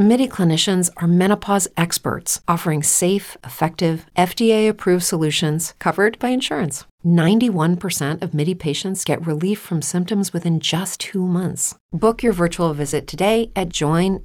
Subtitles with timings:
[0.00, 6.86] MIDI clinicians are menopause experts offering safe, effective, FDA approved solutions covered by insurance.
[7.04, 11.74] 91% of MIDI patients get relief from symptoms within just two months.
[11.92, 14.24] Book your virtual visit today at joinmidi.com.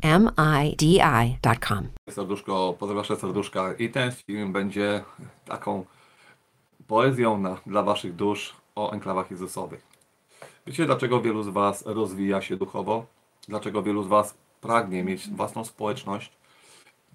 [2.10, 5.04] Serduszko, pozdrawiam serduszka i ten film będzie
[5.46, 5.86] taką
[6.88, 9.88] poezją na, dla waszych dusz o enklawach Jezusowych.
[10.68, 13.06] Wiecie dlaczego wielu z was rozwija się duchowo?
[13.48, 16.32] Dlaczego wielu z was pragnie mieć własną społeczność?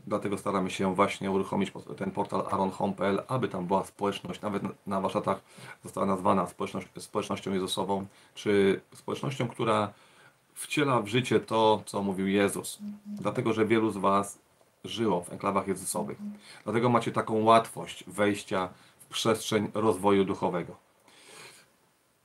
[0.07, 5.41] Dlatego staramy się właśnie uruchomić ten portal aronhome.pl, aby tam była społeczność, nawet na warsztatach
[5.85, 9.93] została nazwana społeczność, społecznością Jezusową, czy społecznością, która
[10.55, 12.79] wciela w życie to, co mówił Jezus.
[13.07, 14.39] Dlatego, że wielu z Was
[14.85, 16.19] żyło w enklawach Jezusowych.
[16.65, 20.90] Dlatego macie taką łatwość wejścia w przestrzeń rozwoju duchowego.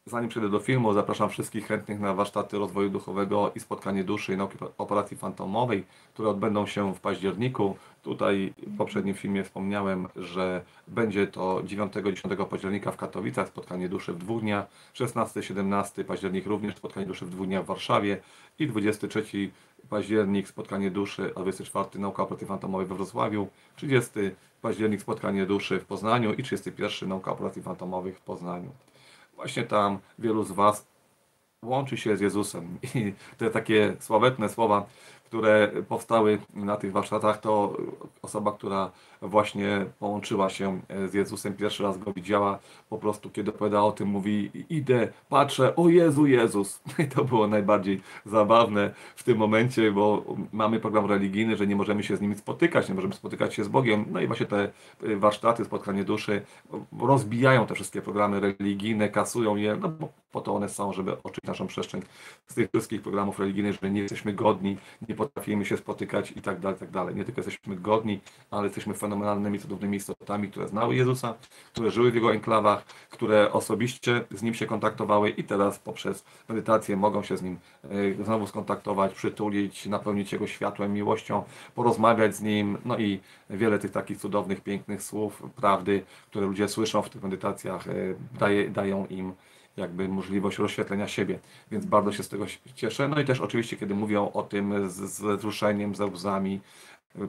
[0.08, 4.38] Zanim przejdę do filmu, zapraszam wszystkich chętnych na warsztaty rozwoju duchowego i spotkanie duszy i
[4.38, 7.78] nauki operacji fantomowej, które odbędą się w październiku.
[8.04, 14.18] Tutaj w poprzednim filmie wspomniałem, że będzie to 9-10 października w Katowicach spotkanie duszy w
[14.18, 18.22] dwóch dniach, 16-17 październik również spotkanie duszy w dwóch dniach w Warszawie
[18.60, 19.52] i 23
[19.90, 24.12] październik spotkanie duszy, a 24 nauka operacji fantomowej we Wrocławiu, 30
[24.62, 28.70] październik spotkanie duszy w Poznaniu i 31 nauka operacji fantomowych w Poznaniu
[29.36, 30.88] właśnie tam wielu z Was
[31.64, 32.78] łączy się z Jezusem.
[32.96, 34.86] I te takie sławetne słowa,
[35.36, 37.78] które powstały na tych warsztatach, to
[38.22, 38.92] osoba, która
[39.22, 44.08] właśnie połączyła się z Jezusem, pierwszy raz go widziała, po prostu kiedy opowiada o tym,
[44.08, 46.80] mówi idę, patrzę, o Jezu, Jezus.
[47.06, 52.04] I to było najbardziej zabawne w tym momencie, bo mamy program religijny, że nie możemy
[52.04, 54.06] się z nimi spotykać, nie możemy spotykać się z Bogiem.
[54.12, 56.42] No i właśnie te warsztaty, spotkanie duszy
[57.00, 61.44] rozbijają te wszystkie programy religijne, kasują je, no bo po to one są, żeby oczyć
[61.44, 62.02] naszą przestrzeń
[62.48, 64.78] z tych wszystkich programów religijnych, że nie jesteśmy godni,
[65.10, 67.16] nie potrafimy się spotykać i tak dalej, tak dalej.
[67.16, 68.20] Nie tylko jesteśmy godni,
[68.52, 71.34] ale jesteśmy fenomenalnymi, cudownymi istotami, które znały Jezusa,
[71.72, 76.98] które żyły w Jego enklawach, które osobiście z Nim się kontaktowały i teraz poprzez medytację
[76.98, 77.60] mogą się z Nim
[78.20, 81.44] e, znowu skontaktować, przytulić, napełnić Jego światłem, miłością,
[81.76, 83.20] porozmawiać z Nim, no i
[83.50, 87.94] wiele tych takich cudownych, pięknych słów, prawdy, które ludzie słyszą w tych medytacjach, e,
[88.40, 89.34] daje, dają im
[89.78, 91.40] jakby możliwość rozświetlenia siebie,
[91.72, 93.08] więc bardzo się z tego cieszę.
[93.08, 96.62] No i też oczywiście, kiedy mówią o tym z, z wzruszeniem, ze łzami,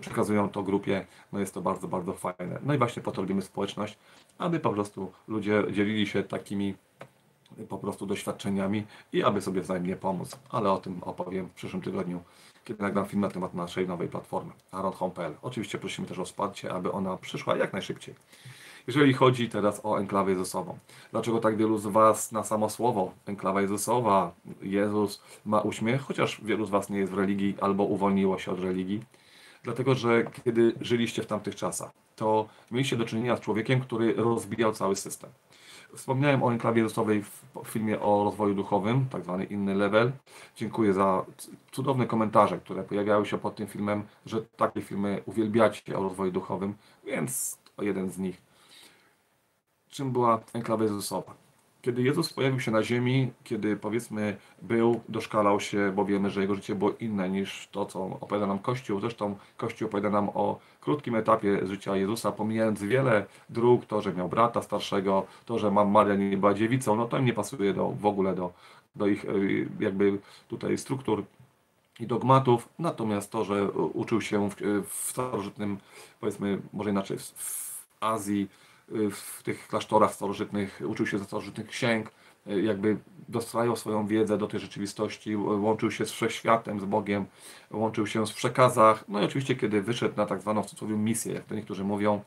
[0.00, 2.58] przekazują to grupie, no jest to bardzo, bardzo fajne.
[2.62, 3.98] No i właśnie po to robimy społeczność,
[4.38, 6.74] aby po prostu ludzie dzielili się takimi
[7.68, 10.38] po prostu doświadczeniami i aby sobie wzajemnie pomóc.
[10.50, 12.22] Ale o tym opowiem w przyszłym tygodniu,
[12.64, 15.34] kiedy nagram film na temat naszej nowej platformy aronhome.pl.
[15.42, 18.14] Oczywiście prosimy też o wsparcie, aby ona przyszła jak najszybciej.
[18.86, 20.78] Jeżeli chodzi teraz o enklawę Jezusową,
[21.12, 24.32] dlaczego tak wielu z Was na samo słowo enklawa Jezusowa,
[24.62, 28.60] Jezus ma uśmiech, chociaż wielu z Was nie jest w religii albo uwolniło się od
[28.60, 29.02] religii?
[29.62, 34.72] Dlatego, że kiedy żyliście w tamtych czasach, to mieliście do czynienia z człowiekiem, który rozbijał
[34.72, 35.30] cały system.
[35.94, 40.12] Wspomniałem o enklawie Jezusowej w filmie o rozwoju duchowym, tak zwany inny level.
[40.56, 41.24] Dziękuję za
[41.72, 46.74] cudowne komentarze, które pojawiały się pod tym filmem, że takie filmy uwielbiacie o rozwoju duchowym,
[47.04, 48.45] więc jeden z nich
[49.96, 51.34] czym była enklawa Jezusowa.
[51.82, 56.54] Kiedy Jezus pojawił się na ziemi, kiedy powiedzmy był, doszkalał się, bo wiemy, że jego
[56.54, 59.00] życie było inne niż to, co opowiada nam Kościół.
[59.00, 64.28] Zresztą Kościół opowiada nam o krótkim etapie życia Jezusa, pomijając wiele dróg, to, że miał
[64.28, 67.88] brata starszego, to, że mam Maria nie była dziewicą, no to im nie pasuje do,
[67.88, 68.52] w ogóle do,
[68.96, 70.18] do ich y, jakby
[70.48, 71.24] tutaj struktur
[72.00, 74.54] i dogmatów, natomiast to, że uczył się w,
[74.88, 75.78] w starożytnym,
[76.20, 78.48] powiedzmy, może inaczej, w Azji,
[79.10, 82.10] w tych klasztorach starożytnych, uczył się ze starożytnych księg,
[82.46, 82.96] jakby
[83.28, 87.26] dostrajał swoją wiedzę do tej rzeczywistości, łączył się z wszechświatem, z Bogiem,
[87.70, 89.04] łączył się z przekazach.
[89.08, 92.20] No i oczywiście, kiedy wyszedł na tak zwaną w cudzysłowie misję, jak to niektórzy mówią,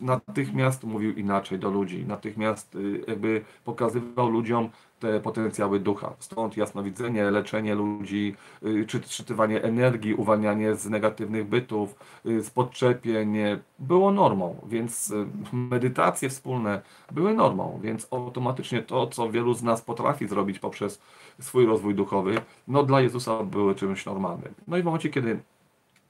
[0.00, 4.70] natychmiast mówił inaczej do ludzi, natychmiast y, jakby pokazywał ludziom
[5.00, 6.14] te potencjały ducha.
[6.18, 8.34] Stąd jasnowidzenie, leczenie ludzi,
[8.66, 11.94] y, czy czytywanie energii, uwalnianie z negatywnych bytów,
[12.26, 13.36] y, z podczepień
[13.78, 15.12] było normą, więc
[15.52, 16.82] medytacje wspólne
[17.12, 21.00] były normą, więc automatycznie to, co wielu z nas potrafi zrobić poprzez
[21.40, 24.54] swój rozwój duchowy, no dla Jezusa były czymś normalnym.
[24.68, 25.40] No i w momencie, kiedy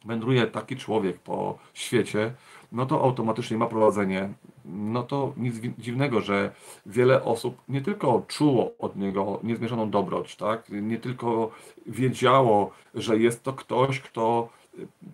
[0.07, 2.33] wędruje taki człowiek po świecie,
[2.73, 4.29] no to automatycznie ma prowadzenie.
[4.65, 6.51] No to nic dziwnego, że
[6.87, 10.69] wiele osób nie tylko czuło od niego niezmierzoną dobroć, tak?
[10.69, 11.51] nie tylko
[11.87, 14.49] wiedziało, że jest to ktoś, kto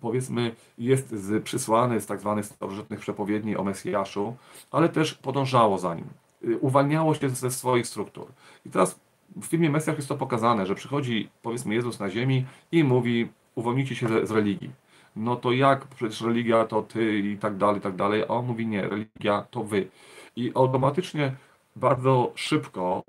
[0.01, 4.37] powiedzmy jest z, przysłany z tak zwanych starożytnych przepowiedni o Mesjaszu,
[4.71, 6.05] ale też podążało za nim.
[6.45, 8.27] Y, uwalniało się ze swoich struktur.
[8.67, 9.01] I teraz
[9.37, 13.95] w filmie Mesjasz jest to pokazane, że przychodzi powiedzmy Jezus na ziemi i mówi uwolnijcie
[13.95, 14.71] się z, z religii.
[15.17, 15.87] No to jak?
[15.87, 18.23] Przecież religia to ty i tak dalej, i tak dalej.
[18.23, 19.89] A on mówi nie, religia to wy.
[20.37, 21.35] I automatycznie
[21.77, 23.03] bardzo szybko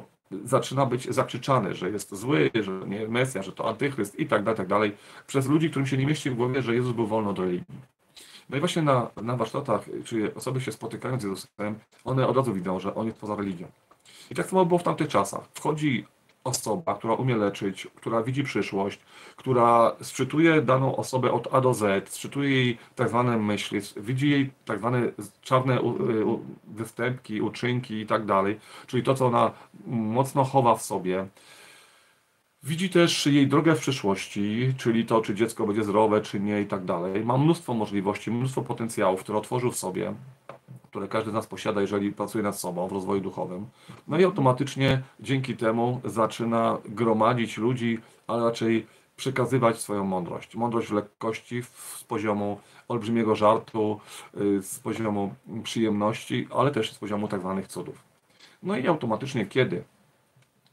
[0.45, 4.57] zaczyna być zakrzyczany, że jest zły, że nie Mesja, że to antychryst i tak dalej,
[4.57, 4.95] tak dalej,
[5.27, 7.65] przez ludzi, którym się nie mieści w głowie, że Jezus był wolny od religii.
[8.49, 12.53] No i właśnie na, na warsztatach, czyli osoby się spotykają z Jezusem, one od razu
[12.53, 13.67] widzą, że on jest poza religią.
[14.31, 15.41] I tak samo było w tamtych czasach.
[15.53, 16.05] Wchodzi
[16.43, 18.99] osoba, która umie leczyć, która widzi przyszłość,
[19.35, 24.51] która sczytuje daną osobę od A do Z, sczytuje jej tak zwane myśli, widzi jej
[24.65, 25.01] tak zwane
[25.41, 25.79] czarne
[26.67, 29.51] występki, uczynki i tak dalej, czyli to, co ona
[29.87, 31.27] mocno chowa w sobie.
[32.63, 36.65] Widzi też jej drogę w przyszłości, czyli to, czy dziecko będzie zdrowe, czy nie i
[36.65, 37.25] tak dalej.
[37.25, 40.13] Ma mnóstwo możliwości, mnóstwo potencjałów, które otworzył w sobie
[40.93, 43.65] które każdy z nas posiada, jeżeli pracuje nad sobą w rozwoju duchowym.
[44.07, 50.55] No i automatycznie dzięki temu zaczyna gromadzić ludzi, a raczej przekazywać swoją mądrość.
[50.55, 53.99] Mądrość w lekkości, z poziomu olbrzymiego żartu,
[54.37, 58.03] y, z poziomu przyjemności, ale też z poziomu tak zwanych cudów.
[58.63, 59.83] No i automatycznie, kiedy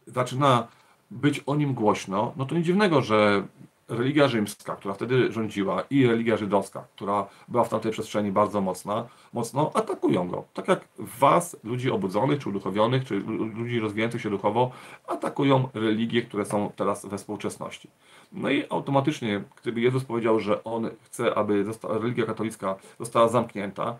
[0.06, 0.68] zaczyna
[1.10, 3.46] być o nim głośno, no to nic dziwnego, że
[3.90, 9.06] religia rzymska, która wtedy rządziła i religia żydowska, która była w tamtej przestrzeni bardzo mocna,
[9.32, 10.44] mocno atakują go.
[10.54, 13.14] Tak jak was, ludzi obudzonych, czy uduchowionych, czy
[13.54, 14.70] ludzi rozwijających się duchowo,
[15.06, 17.88] atakują religie, które są teraz we współczesności.
[18.32, 23.96] No i automatycznie, gdyby Jezus powiedział, że On chce, aby religia katolicka została zamknięta,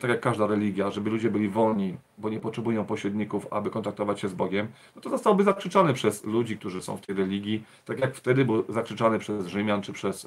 [0.00, 4.28] tak jak każda religia, żeby ludzie byli wolni, bo nie potrzebują pośredników, aby kontaktować się
[4.28, 8.14] z Bogiem, no to zostałby zakrzyczany przez ludzi, którzy są w tej religii, tak jak
[8.14, 10.26] wtedy był zakrzyczany przez Rzymian czy przez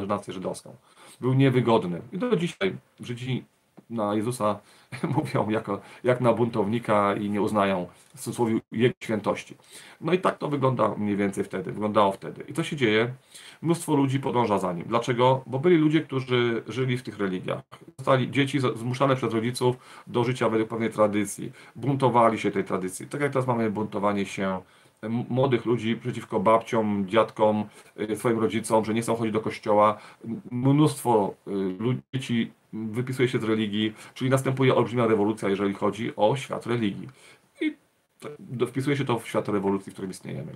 [0.00, 0.76] e, nację żydowską.
[1.20, 2.02] Był niewygodny.
[2.12, 3.44] I do dzisiaj Żydzi
[3.90, 4.58] na Jezusa
[5.16, 9.56] mówią jako, jak na buntownika i nie uznają w cudzysłowie jego świętości.
[10.00, 12.44] No i tak to wygląda mniej więcej wtedy, wyglądało wtedy.
[12.48, 13.14] I co się dzieje?
[13.62, 14.84] Mnóstwo ludzi podąża za nim.
[14.88, 15.42] Dlaczego?
[15.46, 17.62] Bo byli ludzie, którzy żyli w tych religiach.
[17.98, 19.76] Zostali dzieci zmuszane przez rodziców
[20.06, 21.52] do życia według pewnej tradycji.
[21.76, 23.06] Buntowali się tej tradycji.
[23.06, 24.60] Tak jak teraz mamy buntowanie się
[25.28, 27.64] młodych ludzi przeciwko babciom, dziadkom,
[28.00, 29.98] y, swoim rodzicom, że nie chcą chodzić do kościoła.
[30.50, 36.66] Mnóstwo y, dzieci wypisuje się z religii, czyli następuje olbrzymia rewolucja, jeżeli chodzi o świat
[36.66, 37.08] religii.
[37.60, 37.76] I
[38.66, 40.52] wpisuje się to w świat rewolucji, w którym istniejemy.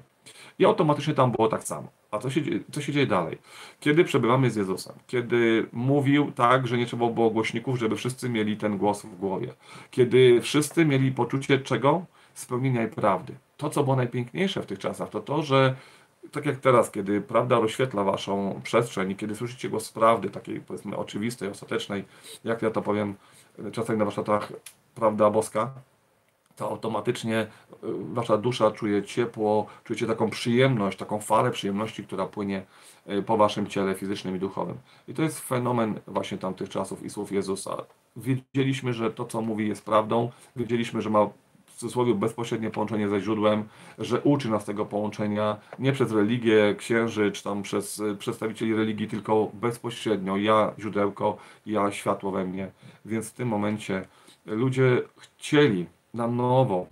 [0.59, 1.89] I automatycznie tam było tak samo.
[2.11, 2.41] A co się,
[2.73, 3.39] co się dzieje dalej?
[3.81, 8.57] Kiedy przebywamy z Jezusem, kiedy mówił tak, że nie trzeba było głośników, żeby wszyscy mieli
[8.57, 9.55] ten głos w głowie,
[9.91, 12.05] kiedy wszyscy mieli poczucie czego?
[12.35, 13.35] Spełnienia i prawdy.
[13.57, 15.77] To, co było najpiękniejsze w tych czasach, to to, że
[16.31, 20.97] tak jak teraz, kiedy prawda rozświetla waszą przestrzeń i kiedy słyszycie głos prawdy, takiej powiedzmy
[20.97, 22.05] oczywistej, ostatecznej,
[22.45, 23.15] jak ja to powiem
[23.73, 24.53] czasem na warsztatach,
[24.95, 25.71] prawda boska,
[26.57, 27.77] to automatycznie y,
[28.13, 32.63] wasza dusza czuje ciepło, czujecie taką przyjemność, taką falę przyjemności, która płynie
[33.11, 34.79] y, po waszym ciele fizycznym i duchowym.
[35.09, 37.77] I to jest fenomen właśnie tamtych czasów i słów Jezusa.
[38.17, 41.29] Wiedzieliśmy, że to, co mówi, jest prawdą, wiedzieliśmy, że ma
[41.83, 43.65] cudzysłowie bezpośrednie połączenie ze źródłem,
[43.99, 49.09] że uczy nas tego połączenia nie przez religię, księży, czy tam przez y, przedstawicieli religii,
[49.09, 51.37] tylko bezpośrednio ja źródełko,
[51.67, 52.71] ja światło we mnie.
[53.05, 54.05] Więc w tym momencie
[54.47, 56.87] ludzie chcieli na nowo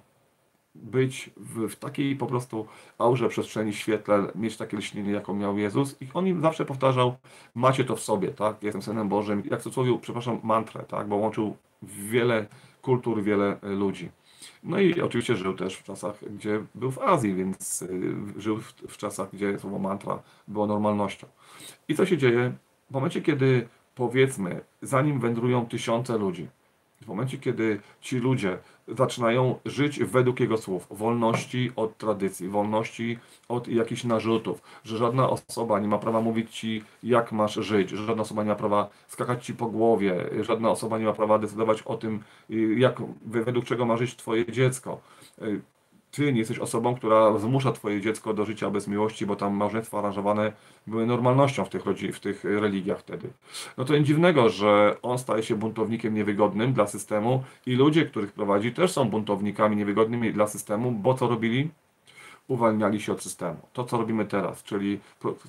[0.75, 2.67] być w, w, takiej po prostu
[2.99, 6.03] aurze przestrzeni, świetle, mieć takie lśnienie, jaką miał Jezus.
[6.03, 7.17] I on im zawsze powtarzał,
[7.55, 8.63] macie to w sobie, tak?
[8.63, 9.43] Jestem Synem Bożym.
[9.51, 11.09] Jak w cudzysłowie, przepraszam, mantrę, tak?
[11.09, 12.47] Bo łączył wiele
[12.83, 14.11] kultur, wiele ludzi.
[14.63, 18.97] No i oczywiście żył też w czasach, gdzie był w Azji, więc y, żył w,
[18.97, 21.27] czasach, gdzie słowo mantra było normalnością.
[21.89, 22.53] I co się dzieje?
[22.91, 26.49] W momencie, kiedy powiedzmy, zanim wędrują tysiące ludzi,
[27.01, 33.69] w momencie, kiedy ci ludzie zaczynają żyć według Jego słów, wolności od tradycji, wolności od
[33.69, 38.23] jakichś narzutów, że żadna osoba nie ma prawa mówić Ci, jak masz żyć, że żadna
[38.23, 41.97] osoba nie ma prawa skakać Ci po głowie, żadna osoba nie ma prawa decydować o
[41.97, 42.23] tym,
[42.77, 45.01] jak, według czego ma żyć Twoje dziecko
[46.11, 49.99] ty nie jesteś osobą, która zmusza twoje dziecko do życia bez miłości, bo tam małżeństwa
[49.99, 50.53] aranżowane
[50.87, 53.31] były normalnością w tych, rodzi- w tych religiach wtedy.
[53.79, 58.33] No to nic dziwnego, że on staje się buntownikiem niewygodnym dla systemu i ludzie, których
[58.33, 61.71] prowadzi, też są buntownikami niewygodnymi dla systemu, bo co robili?
[62.51, 63.57] Uwalniali się od systemu.
[63.73, 65.01] To, co robimy teraz, czyli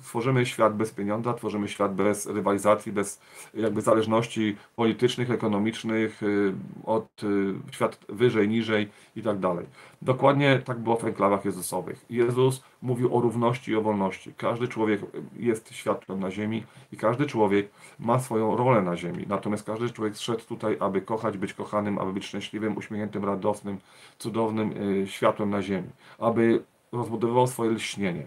[0.02, 3.20] tworzymy świat bez pieniądza, tworzymy świat bez rywalizacji, bez
[3.54, 6.54] jakby zależności politycznych, ekonomicznych, y,
[6.84, 9.66] od y, świat wyżej, niżej i tak dalej.
[10.02, 12.04] Dokładnie tak było w enklawach Jezusowych.
[12.10, 14.34] Jezus mówił o równości i o wolności.
[14.36, 15.00] Każdy człowiek
[15.36, 19.24] jest światłem na ziemi i każdy człowiek ma swoją rolę na ziemi.
[19.28, 23.78] Natomiast każdy człowiek zszedł tutaj, aby kochać, być kochanym, aby być szczęśliwym, uśmiechniętym, radosnym,
[24.18, 25.88] cudownym y, światłem na ziemi.
[26.18, 28.26] Aby rozbudowywał swoje lśnienie.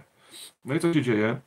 [0.65, 1.41] No i co się dzieje?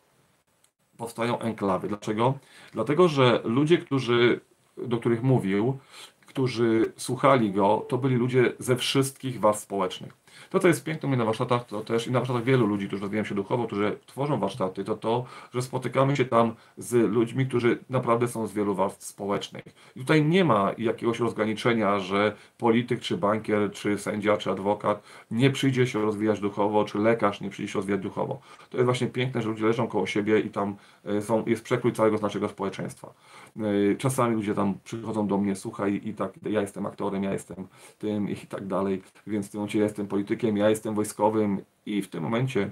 [0.97, 1.89] Powstają enklawy.
[1.89, 2.39] Dlaczego?
[2.73, 4.41] Dlatego, że ludzie, którzy,
[4.77, 5.79] do których mówił,
[6.27, 10.18] którzy słuchali go, to byli ludzie ze wszystkich warstw społecznych.
[10.50, 13.25] To, co jest piękne na warsztatach, to też i na warsztatach wielu ludzi, którzy rozwijają
[13.25, 18.28] się duchowo, którzy tworzą warsztaty, to to, że spotykamy się tam z ludźmi, którzy naprawdę
[18.28, 19.64] są z wielu warstw społecznych.
[19.97, 25.50] I tutaj nie ma jakiegoś rozgraniczenia, że polityk, czy bankier, czy sędzia, czy adwokat nie
[25.50, 28.40] przyjdzie się rozwijać duchowo, czy lekarz nie przyjdzie się rozwijać duchowo.
[28.71, 31.92] To jest właśnie piękne, że ludzie leżą koło siebie i tam e, są, jest przekrój
[31.92, 33.14] całego naszego społeczeństwa.
[33.57, 37.66] E, czasami ludzie tam przychodzą do mnie, słuchaj, i tak, ja jestem aktorem, ja jestem
[37.99, 42.03] tym i tak dalej, więc w tym momencie ja jestem politykiem, ja jestem wojskowym i
[42.03, 42.71] w tym momencie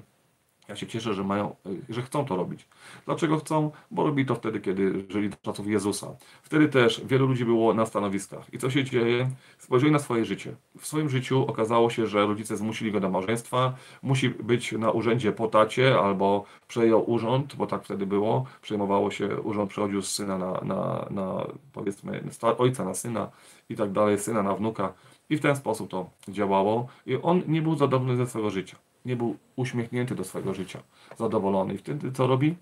[0.69, 1.57] ja się cieszę, że mają,
[1.89, 2.69] że chcą to robić.
[3.05, 3.71] Dlaczego chcą?
[3.91, 6.17] Bo robi to wtedy, kiedy żyli do czasów Jezusa.
[6.43, 8.55] Wtedy też wielu ludzi było na stanowiskach.
[8.55, 9.31] I co się dzieje?
[9.59, 10.55] Spojrzeli na swoje życie.
[10.79, 15.33] W swoim życiu okazało się, że rodzice zmusili go do małżeństwa, musi być na urzędzie
[15.33, 18.45] po tacie, albo przejął urząd, bo tak wtedy było.
[18.63, 22.23] Przejmowało się, urząd przechodził z syna na, na, na powiedzmy,
[22.59, 23.31] ojca na syna
[23.69, 24.93] i tak dalej, syna na wnuka.
[25.31, 26.87] I w ten sposób to działało.
[27.07, 30.83] I on nie był zadowolony ze swojego życia nie był uśmiechnięty do swojego życia,
[31.19, 31.75] zadowolony.
[31.75, 32.57] I wtedy co robi?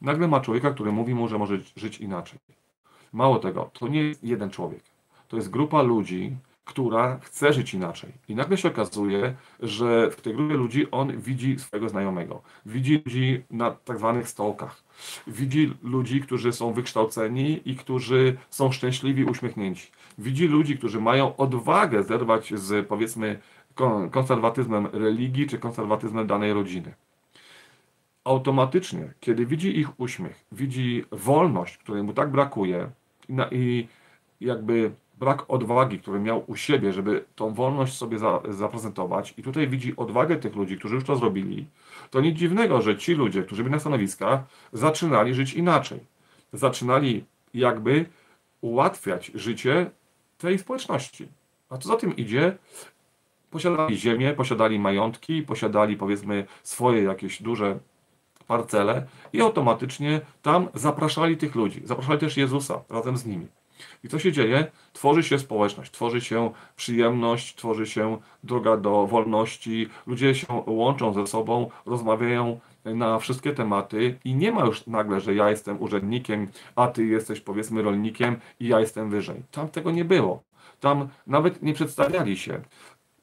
[0.00, 2.38] Nagle ma człowieka, który mówi mu, że może żyć inaczej.
[3.12, 4.82] Mało tego, to nie jest jeden człowiek.
[5.28, 8.12] To jest grupa ludzi, która chce żyć inaczej.
[8.28, 12.42] I nagle się okazuje, że w tej grupie ludzi on widzi swojego znajomego.
[12.66, 14.82] Widzi ludzi na tak zwanych stołkach.
[15.26, 19.90] Widzi ludzi, którzy są wykształceni i którzy są szczęśliwi, uśmiechnięci.
[20.18, 23.38] Widzi ludzi, którzy mają odwagę zerwać z powiedzmy
[24.10, 26.94] konserwatyzmem religii czy konserwatyzmem danej rodziny.
[28.24, 32.90] Automatycznie, kiedy widzi ich uśmiech, widzi wolność, której mu tak brakuje
[33.50, 33.88] i
[34.40, 39.68] jakby brak odwagi, który miał u siebie, żeby tą wolność sobie za, zaprezentować, i tutaj
[39.68, 41.66] widzi odwagę tych ludzi, którzy już to zrobili,
[42.10, 44.40] to nic dziwnego, że ci ludzie, którzy byli na stanowiskach,
[44.72, 46.00] zaczynali żyć inaczej.
[46.52, 48.06] Zaczynali jakby
[48.60, 49.90] ułatwiać życie
[50.38, 51.28] tej społeczności.
[51.70, 52.56] A co za tym idzie,
[53.50, 57.78] posiadali ziemię, posiadali majątki, posiadali powiedzmy swoje jakieś duże
[58.46, 61.82] parcele i automatycznie tam zapraszali tych ludzi.
[61.84, 63.46] Zapraszali też Jezusa razem z nimi.
[64.04, 64.66] I co się dzieje?
[64.92, 69.88] Tworzy się społeczność, tworzy się przyjemność, tworzy się droga do wolności.
[70.06, 75.34] Ludzie się łączą ze sobą, rozmawiają na wszystkie tematy i nie ma już nagle, że
[75.34, 79.42] ja jestem urzędnikiem, a ty jesteś powiedzmy rolnikiem i ja jestem wyżej.
[79.50, 80.42] Tam tego nie było.
[80.80, 82.60] Tam nawet nie przedstawiali się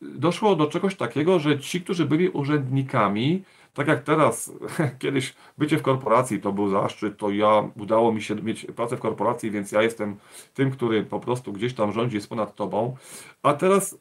[0.01, 4.53] doszło do czegoś takiego, że ci, którzy byli urzędnikami, tak jak teraz,
[4.99, 8.99] kiedyś bycie w korporacji to był zaszczyt, to ja udało mi się mieć pracę w
[8.99, 10.15] korporacji, więc ja jestem
[10.53, 12.95] tym, który po prostu gdzieś tam rządzi, jest ponad tobą.
[13.43, 13.97] A teraz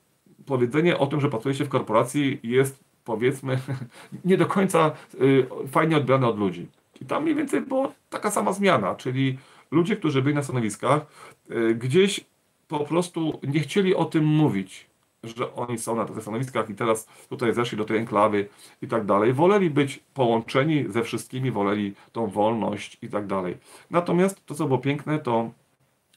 [0.46, 3.58] powiedzenie o tym, że pracuje się w korporacji jest powiedzmy
[4.24, 4.90] nie do końca
[5.20, 6.68] y, fajnie odbierane od ludzi.
[7.00, 9.38] I tam mniej więcej była taka sama zmiana, czyli
[9.70, 11.06] ludzie, którzy byli na stanowiskach,
[11.50, 12.24] y, gdzieś
[12.68, 14.90] po prostu nie chcieli o tym mówić
[15.22, 18.48] że oni są na tych stanowiskach i teraz tutaj zeszli do tej enklawy
[18.82, 19.32] i tak dalej.
[19.32, 23.56] Woleli być połączeni ze wszystkimi, woleli tą wolność i tak dalej.
[23.90, 25.50] Natomiast to, co było piękne, to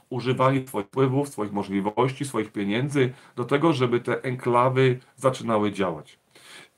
[0.09, 6.19] używali swoich wpływów, swoich możliwości, swoich pieniędzy do tego, żeby te enklawy zaczynały działać.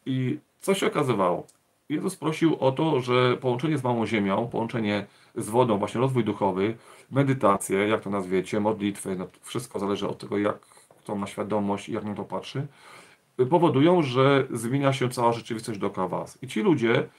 [0.06, 1.48] I co się okazywało?
[1.90, 6.78] Jezus prosił o to, że połączenie z małą ziemią, połączenie z wodą, właśnie rozwój duchowy,
[7.12, 10.60] medytację, jak to nazwiecie, modlitwy, no wszystko zależy od tego, jak
[11.06, 12.68] kto ma świadomość i jak na to patrzy,
[13.50, 16.44] powodują, że zmienia się cała rzeczywistość dookoła Was.
[16.44, 17.10] I ci ludzie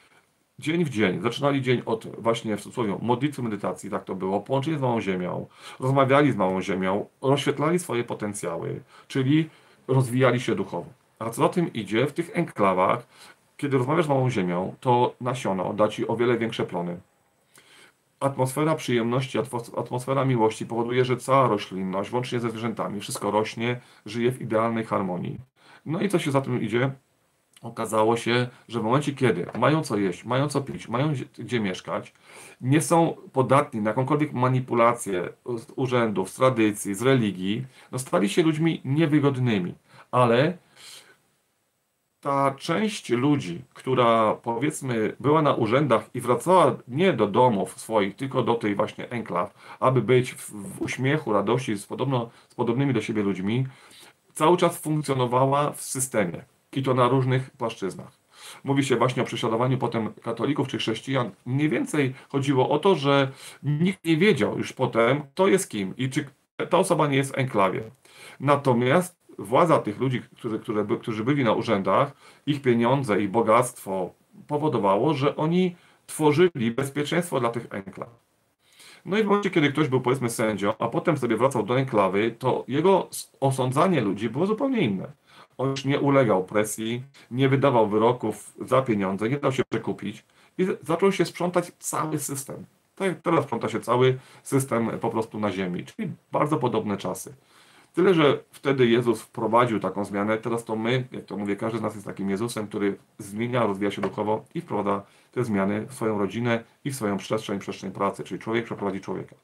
[0.58, 4.78] dzień w dzień, zaczynali dzień od właśnie w cudzysłowie modlitwy, medytacji, tak to było, połączenie
[4.78, 5.46] z Małą Ziemią,
[5.80, 9.48] rozmawiali z Małą Ziemią, rozświetlali swoje potencjały, czyli
[9.88, 11.05] rozwijali się duchowo.
[11.18, 13.06] A co za tym idzie, w tych enklawach,
[13.56, 17.00] kiedy rozmawiasz z Małą Ziemią, to nasiono da Ci o wiele większe plony
[18.20, 19.38] atmosfera przyjemności,
[19.76, 25.38] atmosfera miłości powoduje, że cała roślinność, włącznie ze zwierzętami, wszystko rośnie, żyje w idealnej harmonii.
[25.86, 26.90] No i co się za tym idzie?
[27.62, 32.12] Okazało się, że w momencie, kiedy mają co jeść, mają co pić, mają gdzie mieszkać,
[32.60, 38.42] nie są podatni na jakąkolwiek manipulację z urzędów, z tradycji, z religii, no stali się
[38.42, 39.74] ludźmi niewygodnymi.
[40.10, 40.58] Ale
[42.20, 48.42] ta część ludzi, która powiedzmy była na urzędach i wracała nie do domów swoich, tylko
[48.42, 53.00] do tej właśnie enklaw, aby być w, w uśmiechu, radości z, podobno, z podobnymi do
[53.00, 53.66] siebie ludźmi,
[54.34, 58.26] cały czas funkcjonowała w systemie i to na różnych płaszczyznach.
[58.64, 61.30] Mówi się właśnie o prześladowaniu potem katolików czy chrześcijan.
[61.46, 63.30] Mniej więcej chodziło o to, że
[63.62, 66.26] nikt nie wiedział już potem, kto jest kim i czy
[66.70, 67.82] ta osoba nie jest w enklawie.
[68.40, 72.12] Natomiast władza tych ludzi, którzy, którzy, którzy byli na urzędach,
[72.46, 74.10] ich pieniądze i bogactwo
[74.46, 75.76] powodowało, że oni
[76.06, 78.26] tworzyli bezpieczeństwo dla tych enklaw.
[79.04, 82.34] No i w momencie, kiedy ktoś był powiedzmy sędzią, a potem sobie wracał do enklawy,
[82.38, 83.08] to jego
[83.40, 85.12] osądzanie ludzi było zupełnie inne.
[85.58, 90.24] On już nie ulegał presji, nie wydawał wyroków za pieniądze, nie dał się przekupić
[90.58, 92.66] i zaczął się sprzątać cały system.
[92.96, 97.34] Tak teraz sprząta się cały system po prostu na ziemi, czyli bardzo podobne czasy.
[97.96, 101.82] Tyle, że wtedy Jezus wprowadził taką zmianę, teraz to my, jak to mówię, każdy z
[101.82, 106.18] nas jest takim Jezusem, który zmienia, rozwija się duchowo i wprowadza te zmiany w swoją
[106.18, 109.36] rodzinę i w swoją przestrzeń, przestrzeń pracy, czyli człowiek przeprowadzi człowieka.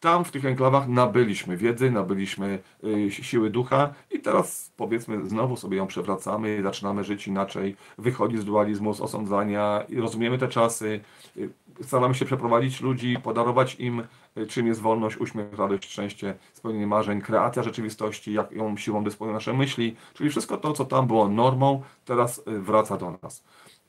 [0.00, 5.76] Tam w tych enklawach nabyliśmy wiedzy, nabyliśmy y, siły ducha i teraz powiedzmy znowu sobie
[5.76, 11.00] ją przewracamy, zaczynamy żyć inaczej, wychodzi z dualizmu, z osądzania i rozumiemy te czasy,
[11.36, 11.48] y,
[11.82, 14.02] staramy się przeprowadzić ludzi, podarować im
[14.48, 19.52] czym jest wolność, uśmiech, radość, szczęście, spełnienie marzeń, kreacja rzeczywistości, jak ją siłą dysponują nasze
[19.52, 23.44] myśli, czyli wszystko to, co tam było normą, teraz wraca do nas.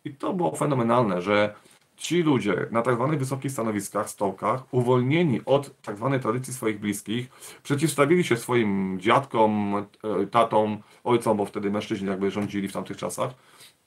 [0.06, 1.56] I to było fenomenalne, że
[1.98, 7.30] ci ludzie na tak zwanych wysokich stanowiskach, stołkach, uwolnieni od tak zwanej tradycji swoich bliskich,
[7.64, 13.34] przeciwstawili się swoim dziadkom, e, tatom, ojcom, bo wtedy mężczyźni jakby rządzili w tamtych czasach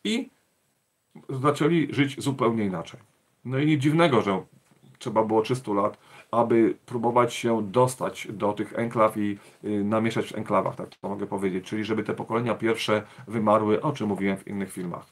[0.05, 0.31] i
[1.29, 3.01] zaczęli żyć zupełnie inaczej.
[3.45, 4.43] No i nic dziwnego, że
[4.99, 5.99] trzeba było 300 lat,
[6.31, 11.27] aby próbować się dostać do tych enklaw i y, namieszać w enklawach, tak to mogę
[11.27, 15.07] powiedzieć, czyli żeby te pokolenia pierwsze wymarły, o czym mówiłem w innych filmach.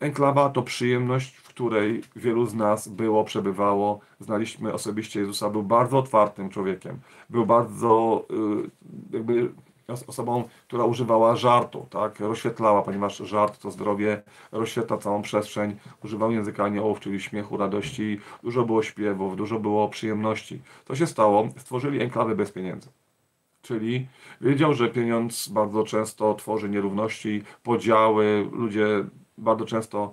[0.00, 4.00] Enklawa to przyjemność, w której wielu z nas było, przebywało.
[4.20, 7.00] Znaliśmy osobiście Jezusa, był bardzo otwartym człowiekiem.
[7.30, 8.24] Był bardzo
[9.12, 9.52] y, jakby
[10.06, 12.20] osobą, która używała żartu, tak?
[12.20, 15.76] Rozświetlała, ponieważ żart to zdrowie, rozświetla całą przestrzeń.
[16.04, 18.20] Używał języka aniołów, czyli śmiechu, radości.
[18.42, 20.60] Dużo było śpiewów, dużo było przyjemności.
[20.84, 21.48] To się stało.
[21.56, 22.88] Stworzyli enklawy bez pieniędzy.
[23.62, 24.06] Czyli
[24.40, 29.04] wiedział, że pieniądz bardzo często tworzy nierówności, podziały, ludzie
[29.38, 30.12] bardzo często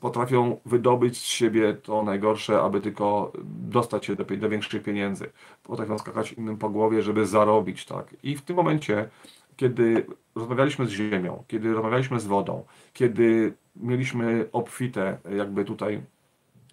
[0.00, 5.30] potrafią wydobyć z siebie to najgorsze, aby tylko dostać się do, do większych pieniędzy.
[5.62, 8.16] Potrafią skakać innym po głowie, żeby zarobić, tak.
[8.22, 9.08] I w tym momencie,
[9.56, 16.02] kiedy rozmawialiśmy z ziemią, kiedy rozmawialiśmy z wodą, kiedy mieliśmy obfite jakby tutaj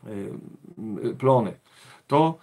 [0.08, 1.54] y, y, plony,
[2.08, 2.38] to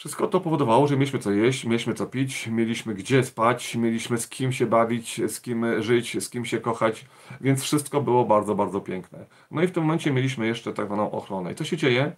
[0.00, 4.28] wszystko to powodowało, że mieliśmy co jeść, mieliśmy co pić, mieliśmy gdzie spać, mieliśmy z
[4.28, 7.06] kim się bawić, z kim żyć, z kim się kochać,
[7.40, 9.26] więc wszystko było bardzo, bardzo piękne.
[9.50, 11.52] No i w tym momencie mieliśmy jeszcze tak zwaną ochronę.
[11.52, 12.12] I co się dzieje?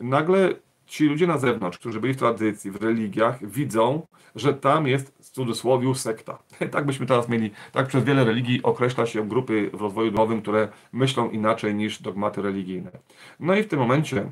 [0.00, 0.54] Nagle
[0.86, 5.30] ci ludzie na zewnątrz, którzy byli w tradycji, w religiach, widzą, że tam jest w
[5.30, 6.38] cudzysłowie sekta.
[6.72, 10.68] Tak byśmy teraz mieli, tak przez wiele religii określa się grupy w rozwoju duchowym, które
[10.92, 12.90] myślą inaczej niż dogmaty religijne.
[13.40, 14.26] No i w tym momencie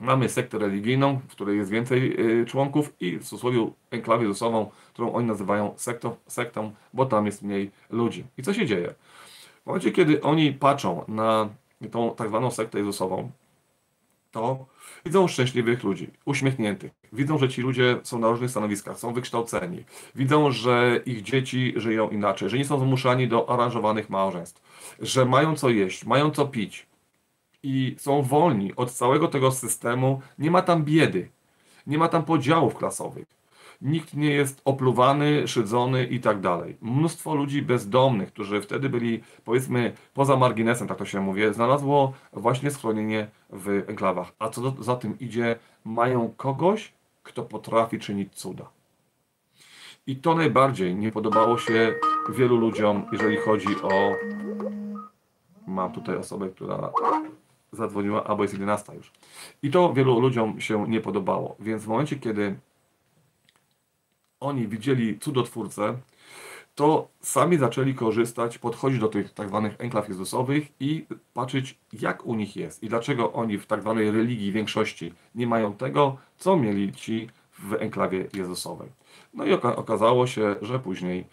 [0.00, 5.12] Mamy sektę religijną, w której jest więcej y, członków i w cudzysłowie enklawie Jezusową, którą
[5.12, 8.24] oni nazywają sektą, sektą, bo tam jest mniej ludzi.
[8.38, 8.94] I co się dzieje?
[9.62, 11.48] W momencie, kiedy oni patrzą na
[11.90, 13.30] tą tak zwaną sektę Jezusową,
[14.30, 14.66] to
[15.04, 16.92] widzą szczęśliwych ludzi, uśmiechniętych.
[17.12, 19.84] Widzą, że ci ludzie są na różnych stanowiskach, są wykształceni.
[20.14, 24.62] Widzą, że ich dzieci żyją inaczej, że nie są zmuszani do aranżowanych małżeństw,
[25.00, 26.86] że mają co jeść, mają co pić,
[27.62, 30.20] i są wolni od całego tego systemu.
[30.38, 31.30] Nie ma tam biedy,
[31.86, 33.38] nie ma tam podziałów klasowych.
[33.80, 36.76] Nikt nie jest opluwany, szydzony i tak dalej.
[36.80, 42.70] Mnóstwo ludzi bezdomnych, którzy wtedy byli, powiedzmy, poza marginesem, tak to się mówi, znalazło właśnie
[42.70, 44.32] schronienie w enklawach.
[44.38, 46.92] A co do, za tym idzie, mają kogoś,
[47.22, 48.70] kto potrafi czynić cuda.
[50.06, 51.94] I to najbardziej nie podobało się
[52.28, 54.12] wielu ludziom, jeżeli chodzi o.
[55.66, 56.90] Mam tutaj osobę, która
[57.78, 59.12] zadzwoniła, albo jest 11 już.
[59.62, 61.56] I to wielu ludziom się nie podobało.
[61.60, 62.56] Więc w momencie, kiedy
[64.40, 65.98] oni widzieli cudotwórcę,
[66.74, 72.34] to sami zaczęli korzystać, podchodzić do tych tak zwanych enklaw Jezusowych i patrzeć, jak u
[72.34, 76.92] nich jest i dlaczego oni w tak zwanej religii większości nie mają tego, co mieli
[76.92, 78.88] ci w enklawie Jezusowej.
[79.34, 81.24] No i okazało się, że później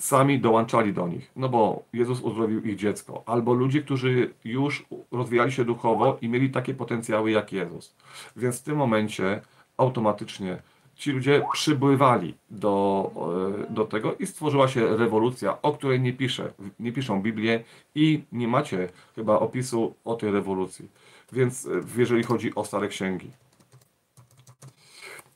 [0.00, 5.52] sami dołączali do nich, no bo Jezus uzdrowił ich dziecko, albo ludzie, którzy już rozwijali
[5.52, 7.94] się duchowo i mieli takie potencjały jak Jezus.
[8.36, 9.40] Więc w tym momencie
[9.76, 10.62] automatycznie
[10.94, 13.10] ci ludzie przybływali do,
[13.68, 18.22] e, do tego i stworzyła się rewolucja, o której nie, pisze, nie piszą Biblię i
[18.32, 20.88] nie macie chyba opisu o tej rewolucji.
[21.32, 23.30] Więc e, jeżeli chodzi o stare księgi.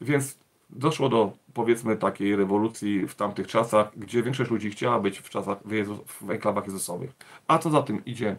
[0.00, 5.31] Więc doszło do powiedzmy takiej rewolucji w tamtych czasach, gdzie większość ludzi chciała być w
[5.31, 7.12] czasach w, Jezu, w enklawach Jezusowych.
[7.48, 8.37] A co za tym idzie?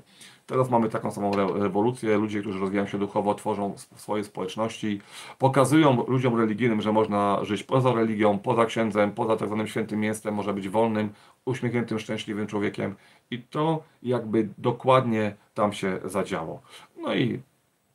[0.47, 2.17] Teraz mamy taką samą re rewolucję.
[2.17, 5.01] Ludzie, którzy rozwijają się duchowo, tworzą swoje społeczności,
[5.39, 10.33] pokazują ludziom religijnym, że można żyć poza religią, poza księdzem, poza tak zwanym świętym miejscem,
[10.33, 11.09] można być wolnym,
[11.45, 12.95] uśmiechniętym, szczęśliwym człowiekiem.
[13.31, 16.61] I to jakby dokładnie tam się zadziało.
[16.97, 17.39] No i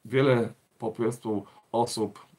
[0.05, 2.30] wiele po prostu osób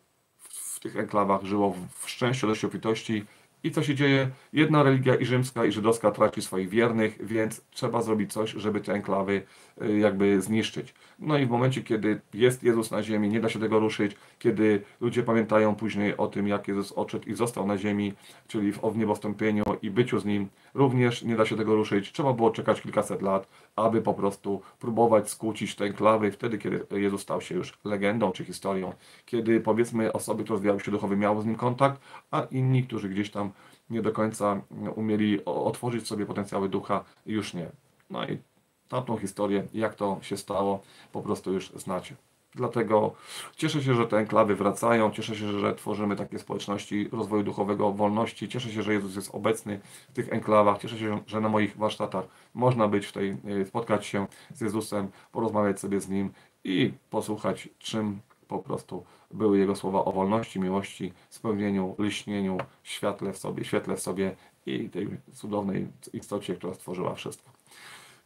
[0.81, 3.25] tych enklawach żyło w- szczęściu, dość obfitości.
[3.63, 4.29] I co się dzieje?
[4.53, 8.93] Jedna religia i rzymska, i żydowska traci swoich wiernych, więc trzeba zrobić coś, żeby te
[8.93, 9.43] enklawy
[9.99, 10.93] jakby zniszczyć.
[11.19, 14.81] No i w momencie, kiedy jest Jezus na ziemi, nie da się tego ruszyć, kiedy
[15.01, 18.13] ludzie pamiętają później o tym, jak Jezus odszedł i został na ziemi,
[18.47, 22.11] czyli w, niebostąpieniu i byciu z Nim, również nie da się tego ruszyć.
[22.11, 27.21] Trzeba było czekać kilkaset lat, aby po prostu próbować skłócić te enklawy wtedy, kiedy Jezus
[27.21, 28.93] stał się już legendą czy historią,
[29.25, 33.31] kiedy powiedzmy osoby, które rozwijały się duchowo, miały z Nim kontakt, a inni, którzy gdzieś
[33.31, 33.51] tam
[33.89, 34.61] nie do końca
[34.95, 37.71] umieli otworzyć sobie potencjały ducha, już nie.
[38.09, 38.37] No i
[38.91, 40.79] tamtą historię, jak to się stało,
[41.11, 42.15] po prostu już znacie.
[42.55, 43.13] Dlatego
[43.55, 48.49] cieszę się, że te enklawy wracają, cieszę się, że tworzymy takie społeczności rozwoju duchowego, wolności,
[48.49, 52.25] cieszę się, że Jezus jest obecny w tych enklawach, cieszę się, że na moich warsztatach
[52.53, 57.69] można być w tej, y, spotkać się z Jezusem, porozmawiać sobie z Nim i posłuchać,
[57.79, 63.95] czym po prostu były Jego słowa o wolności, miłości, spełnieniu, liśnieniu, świetle w sobie, świetle
[63.95, 67.51] w sobie i tej cudownej istocie, która stworzyła wszystko.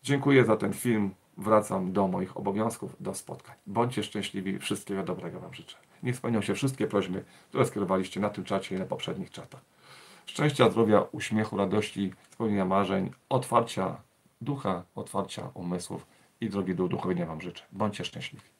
[0.05, 1.11] Dziękuję za ten film.
[1.37, 3.55] Wracam do moich obowiązków, do spotkań.
[3.67, 5.77] Bądźcie szczęśliwi, wszystkiego dobrego Wam życzę.
[6.03, 9.61] Niech spełnią się wszystkie prośby, które skierowaliście na tym czacie i na poprzednich czatach.
[10.25, 14.01] Szczęścia, zdrowia, uśmiechu, radości, spełnienia marzeń, otwarcia
[14.41, 16.07] ducha, otwarcia umysłów
[16.41, 17.63] i drogi do uduchowienia Wam życzę.
[17.71, 18.54] Bądźcie szczęśliwi.